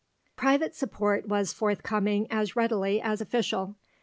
[0.29, 3.75] IV Private support was forthcoming as readily as official.